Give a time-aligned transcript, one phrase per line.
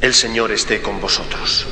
[0.00, 1.66] El Señor esté con vosotros.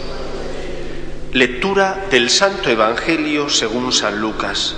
[1.33, 4.76] Lectura del Santo Evangelio según San Lucas.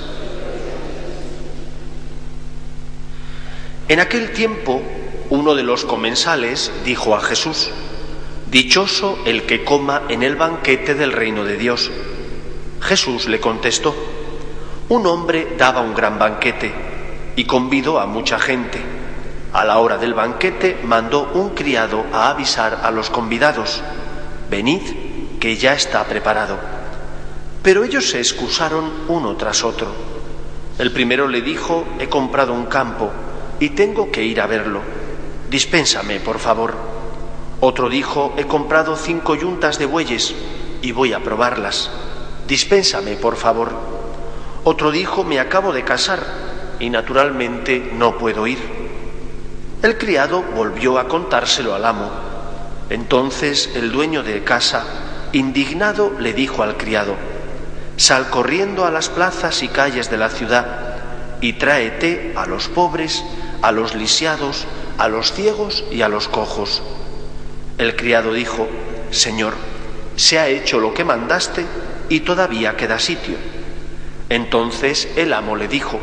[3.88, 4.80] En aquel tiempo,
[5.30, 7.70] uno de los comensales dijo a Jesús,
[8.52, 11.90] Dichoso el que coma en el banquete del reino de Dios.
[12.80, 13.96] Jesús le contestó,
[14.88, 16.72] Un hombre daba un gran banquete
[17.34, 18.99] y convidó a mucha gente.
[19.52, 23.82] A la hora del banquete mandó un criado a avisar a los convidados,
[24.48, 24.82] venid,
[25.40, 26.56] que ya está preparado.
[27.62, 29.88] Pero ellos se excusaron uno tras otro.
[30.78, 33.10] El primero le dijo, he comprado un campo
[33.58, 34.82] y tengo que ir a verlo.
[35.50, 36.74] Dispénsame, por favor.
[37.58, 40.32] Otro dijo, he comprado cinco yuntas de bueyes
[40.80, 41.90] y voy a probarlas.
[42.46, 43.72] Dispénsame, por favor.
[44.62, 46.24] Otro dijo, me acabo de casar
[46.78, 48.79] y naturalmente no puedo ir.
[49.82, 52.10] El criado volvió a contárselo al amo.
[52.90, 54.84] Entonces el dueño de casa,
[55.32, 57.14] indignado, le dijo al criado,
[57.96, 60.96] Sal corriendo a las plazas y calles de la ciudad
[61.40, 63.24] y tráete a los pobres,
[63.62, 64.66] a los lisiados,
[64.98, 66.82] a los ciegos y a los cojos.
[67.78, 68.68] El criado dijo,
[69.10, 69.54] Señor,
[70.16, 71.64] se ha hecho lo que mandaste
[72.10, 73.36] y todavía queda sitio.
[74.28, 75.98] Entonces el amo le dijo,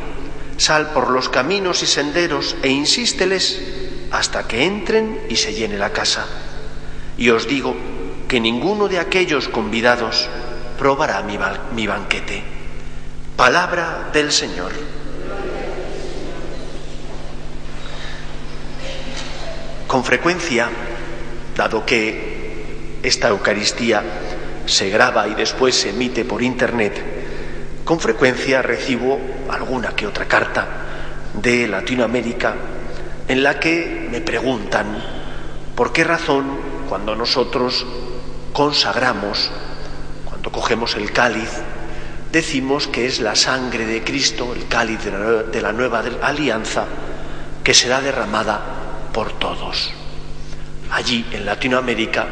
[0.57, 3.61] Sal por los caminos y senderos e insísteles
[4.11, 6.25] hasta que entren y se llene la casa.
[7.17, 7.75] Y os digo
[8.27, 10.29] que ninguno de aquellos convidados
[10.77, 11.37] probará mi,
[11.73, 12.43] mi banquete.
[13.35, 14.71] Palabra del Señor.
[19.87, 20.69] Con frecuencia,
[21.55, 24.03] dado que esta Eucaristía
[24.65, 27.16] se graba y después se emite por Internet,
[27.87, 29.17] con frecuencia recibo
[29.49, 30.67] alguna que otra carta
[31.33, 32.53] de Latinoamérica
[33.29, 35.01] en la que me preguntan
[35.73, 36.47] por qué razón
[36.89, 37.85] cuando nosotros
[38.51, 39.49] consagramos,
[40.25, 41.49] cuando cogemos el cáliz,
[42.29, 46.87] decimos que es la sangre de Cristo, el cáliz de la nueva alianza,
[47.63, 49.93] que será derramada por todos.
[50.91, 52.27] Allí en Latinoamérica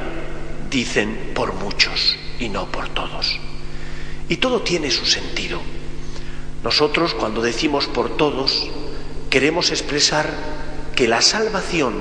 [0.69, 3.39] dicen por muchos y no por todos.
[4.27, 5.61] Y todo tiene su sentido.
[6.63, 8.67] Nosotros cuando decimos por todos,
[9.29, 10.29] queremos expresar
[10.95, 11.93] que la salvación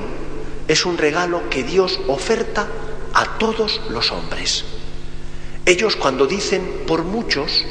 [0.69, 2.67] es un regalo que Dios oferta
[3.13, 4.65] a todos los hombres.
[5.67, 7.65] Ellos cuando dicen por muchos,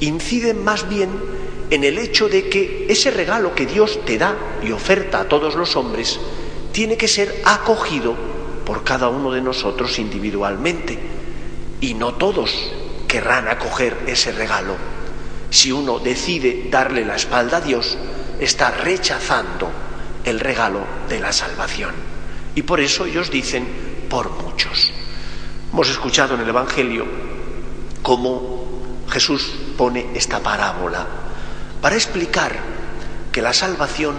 [0.00, 1.10] inciden más bien
[1.70, 5.54] en el hecho de que ese regalo que Dios te da y oferta a todos
[5.54, 6.20] los hombres
[6.72, 8.14] tiene que ser acogido
[8.66, 10.98] por cada uno de nosotros individualmente.
[11.80, 12.72] Y no todos
[13.14, 14.74] querrán acoger ese regalo.
[15.48, 17.96] Si uno decide darle la espalda a Dios,
[18.40, 19.70] está rechazando
[20.24, 21.92] el regalo de la salvación.
[22.56, 23.68] Y por eso ellos dicen
[24.10, 24.90] por muchos.
[25.72, 27.06] Hemos escuchado en el Evangelio
[28.02, 31.06] cómo Jesús pone esta parábola
[31.80, 32.58] para explicar
[33.30, 34.16] que la salvación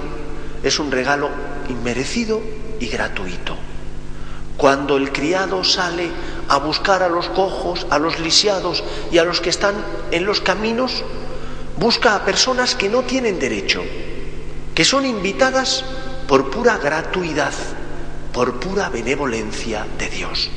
[0.63, 1.29] es un regalo
[1.67, 2.41] inmerecido
[2.79, 3.57] y gratuito.
[4.55, 6.09] Cuando el criado sale
[6.47, 9.75] a buscar a los cojos, a los lisiados y a los que están
[10.11, 11.03] en los caminos,
[11.77, 13.83] busca a personas que no tienen derecho,
[14.73, 15.83] que son invitadas
[16.27, 17.53] por pura gratuidad,
[18.33, 20.49] por pura benevolencia de Dios.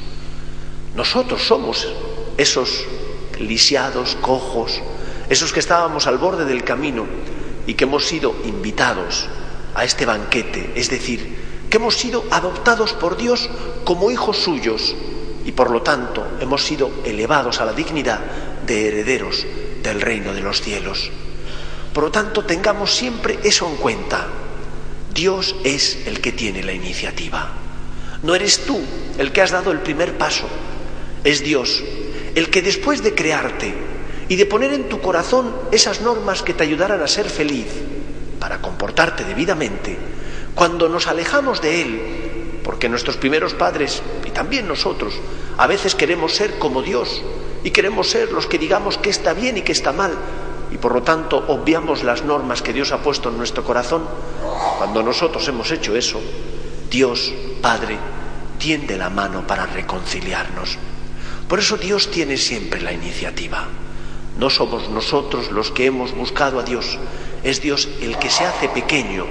[0.94, 1.88] Nosotros somos
[2.36, 2.84] esos
[3.38, 4.80] lisiados, cojos,
[5.28, 7.06] esos que estábamos al borde del camino
[7.66, 9.28] y que hemos sido invitados
[9.74, 11.38] a este banquete, es decir,
[11.70, 13.48] que hemos sido adoptados por Dios
[13.84, 14.94] como hijos suyos
[15.44, 18.20] y por lo tanto hemos sido elevados a la dignidad
[18.66, 19.46] de herederos
[19.82, 21.10] del reino de los cielos.
[21.92, 24.26] Por lo tanto, tengamos siempre eso en cuenta.
[25.12, 27.48] Dios es el que tiene la iniciativa.
[28.22, 28.80] No eres tú
[29.18, 30.46] el que has dado el primer paso.
[31.24, 31.82] Es Dios
[32.34, 33.74] el que después de crearte
[34.28, 37.66] y de poner en tu corazón esas normas que te ayudarán a ser feliz,
[38.38, 39.96] para comportarte debidamente,
[40.54, 42.17] cuando nos alejamos de Él,
[42.68, 45.14] porque nuestros primeros padres y también nosotros
[45.56, 47.22] a veces queremos ser como Dios
[47.64, 50.12] y queremos ser los que digamos que está bien y que está mal
[50.70, 54.02] y por lo tanto obviamos las normas que Dios ha puesto en nuestro corazón,
[54.76, 56.20] cuando nosotros hemos hecho eso,
[56.90, 57.32] Dios,
[57.62, 57.96] Padre,
[58.58, 60.76] tiende la mano para reconciliarnos.
[61.48, 63.66] Por eso Dios tiene siempre la iniciativa.
[64.36, 66.98] No somos nosotros los que hemos buscado a Dios,
[67.44, 69.24] es Dios el que se hace pequeño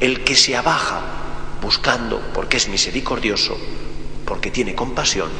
[0.00, 1.21] el que se abaja
[1.62, 3.56] buscando, porque es misericordioso,
[4.26, 5.30] porque tiene compasión,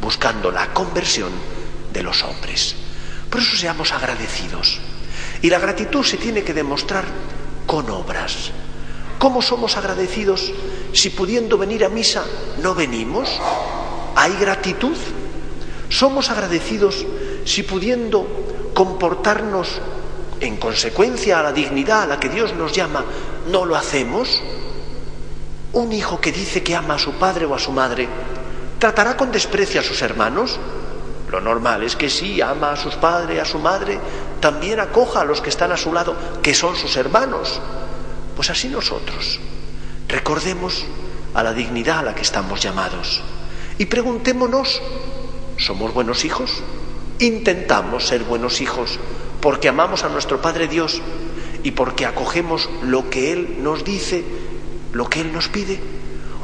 [0.00, 1.30] buscando la conversión
[1.92, 2.74] de los hombres.
[3.30, 4.80] Por eso seamos agradecidos.
[5.42, 7.04] Y la gratitud se tiene que demostrar
[7.66, 8.50] con obras.
[9.18, 10.52] ¿Cómo somos agradecidos
[10.92, 12.24] si pudiendo venir a misa
[12.62, 13.28] no venimos?
[14.14, 14.96] ¿Hay gratitud?
[15.88, 17.04] ¿Somos agradecidos
[17.44, 18.26] si pudiendo
[18.74, 19.80] comportarnos
[20.40, 23.04] en consecuencia a la dignidad a la que Dios nos llama,
[23.50, 24.42] no lo hacemos?
[25.76, 28.08] Un hijo que dice que ama a su padre o a su madre,
[28.78, 30.58] ¿tratará con desprecio a sus hermanos?
[31.30, 34.00] Lo normal es que sí, ama a sus padres, a su madre,
[34.40, 37.60] también acoja a los que están a su lado, que son sus hermanos.
[38.34, 39.38] Pues así nosotros,
[40.08, 40.86] recordemos
[41.34, 43.20] a la dignidad a la que estamos llamados
[43.76, 44.80] y preguntémonos,
[45.58, 46.62] ¿somos buenos hijos?
[47.18, 48.98] Intentamos ser buenos hijos
[49.42, 51.02] porque amamos a nuestro Padre Dios
[51.62, 54.24] y porque acogemos lo que Él nos dice,
[54.96, 55.78] lo que Él nos pide.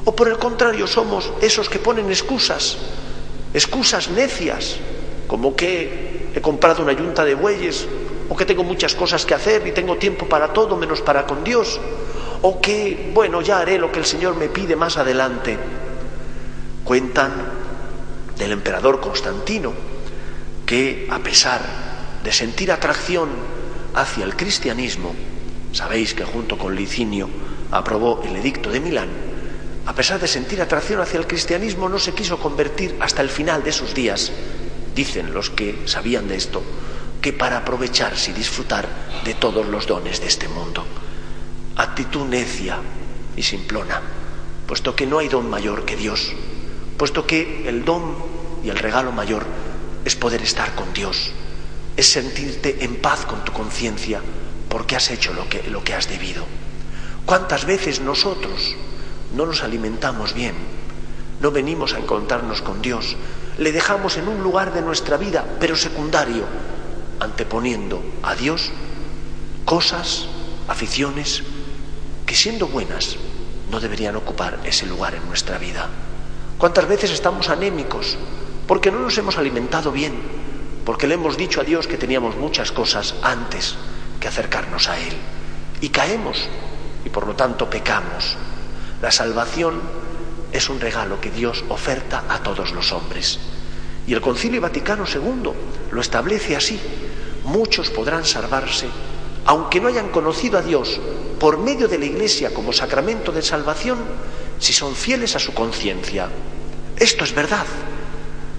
[0.05, 2.77] O por el contrario, somos esos que ponen excusas,
[3.55, 4.77] excusas necias,
[5.27, 7.87] como que he comprado una yunta de bueyes,
[8.29, 11.45] o que tengo muchas cosas que hacer y tengo tiempo para todo menos para con
[11.45, 11.81] Dios,
[12.43, 15.57] o que, bueno, ya haré lo que el Señor me pide más adelante.
[16.85, 17.33] Cuentan
[18.37, 19.73] del emperador Constantino
[20.67, 21.61] que a pesar
[22.25, 23.29] de sentir atracción
[23.95, 25.15] hacia el cristianismo,
[25.73, 27.29] sabéis que junto con Licinio
[27.73, 29.09] aprobó el edicto de Milán,
[29.85, 33.65] a pesar de sentir atracción hacia el cristianismo, no se quiso convertir hasta el final
[33.65, 34.31] de sus días,
[34.95, 36.63] dicen los que sabían de esto,
[37.21, 38.87] que para aprovecharse y disfrutar
[39.25, 40.85] de todos los dones de este mundo.
[41.77, 42.79] Actitud necia
[43.37, 44.01] y simplona,
[44.67, 46.33] puesto que no hay don mayor que Dios,
[46.97, 48.15] puesto que el don
[48.63, 49.45] y el regalo mayor
[50.05, 51.33] es poder estar con Dios,
[51.97, 54.21] es sentirte en paz con tu conciencia
[54.69, 56.62] porque has hecho lo que, lo que has debido.
[57.27, 58.77] ¿Cuántas veces nosotros
[59.35, 60.55] no nos alimentamos bien,
[61.41, 63.17] no venimos a encontrarnos con Dios,
[63.59, 66.45] le dejamos en un lugar de nuestra vida, pero secundario,
[67.21, 68.71] anteponiendo a Dios
[69.65, 70.27] cosas,
[70.69, 71.43] aficiones,
[72.27, 73.17] que siendo buenas
[73.71, 75.89] no deberían ocupar ese lugar en nuestra vida.
[76.59, 78.19] ¿Cuántas veces estamos anémicos
[78.67, 80.15] porque no nos hemos alimentado bien,
[80.85, 83.77] porque le hemos dicho a Dios que teníamos muchas cosas antes
[84.21, 85.15] que acercarnos a Él?
[85.81, 86.49] Y caemos
[87.05, 88.37] y por lo tanto pecamos.
[89.01, 89.81] La salvación
[90.53, 93.39] es un regalo que Dios oferta a todos los hombres.
[94.07, 95.53] Y el Concilio Vaticano II
[95.91, 96.79] lo establece así.
[97.45, 98.89] Muchos podrán salvarse
[99.45, 101.01] aunque no hayan conocido a Dios
[101.39, 103.99] por medio de la Iglesia como sacramento de salvación,
[104.59, 106.29] si son fieles a su conciencia.
[106.97, 107.67] Esto es verdad,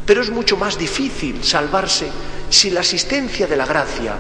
[0.06, 2.07] pero es mucho más difícil salvarse
[2.50, 4.16] sin la asistencia de la gracia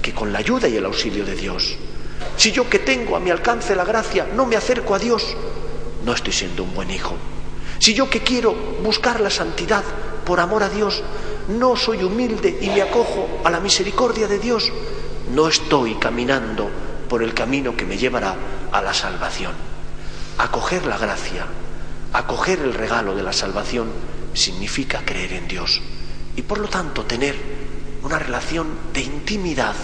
[0.00, 1.76] que con la ayuda y el auxilio de Dios.
[2.42, 5.36] Si yo que tengo a mi alcance la gracia no me acerco a Dios,
[6.04, 7.14] no estoy siendo un buen hijo.
[7.78, 8.52] Si yo que quiero
[8.82, 9.84] buscar la santidad
[10.26, 11.04] por amor a Dios,
[11.46, 14.72] no soy humilde y me acojo a la misericordia de Dios,
[15.32, 16.68] no estoy caminando
[17.08, 18.34] por el camino que me llevará
[18.72, 19.52] a la salvación.
[20.38, 21.46] Acoger la gracia,
[22.12, 23.86] acoger el regalo de la salvación
[24.34, 25.80] significa creer en Dios
[26.34, 27.36] y por lo tanto tener
[28.02, 29.76] una relación de intimidad,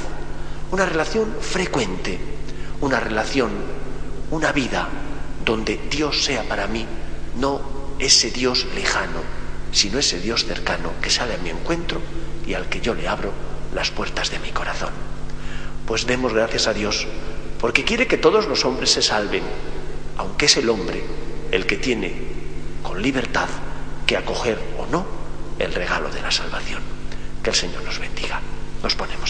[0.72, 2.18] una relación frecuente,
[2.80, 3.50] una relación,
[4.30, 4.88] una vida
[5.44, 6.86] donde Dios sea para mí
[7.38, 7.60] no
[7.98, 9.20] ese Dios lejano,
[9.72, 12.00] sino ese Dios cercano que sale a mi encuentro
[12.46, 13.32] y al que yo le abro
[13.74, 14.92] las puertas de mi corazón.
[15.86, 17.06] Pues demos gracias a Dios,
[17.60, 19.42] porque quiere que todos los hombres se salven,
[20.16, 21.02] aunque es el hombre
[21.50, 22.12] el que tiene
[22.82, 23.48] con libertad
[24.06, 25.04] que acoger o no
[25.58, 26.82] el regalo de la salvación.
[27.42, 28.40] Que el Señor nos bendiga.
[28.82, 29.26] Nos ponemos.